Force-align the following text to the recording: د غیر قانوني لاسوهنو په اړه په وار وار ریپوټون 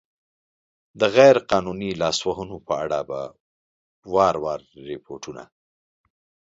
د 0.99 1.01
غیر 1.15 1.35
قانوني 1.49 1.91
لاسوهنو 2.01 2.57
په 2.67 2.73
اړه 2.83 2.99
په 3.09 3.19
وار 4.13 4.35
وار 4.43 4.61
ریپوټون 4.89 5.37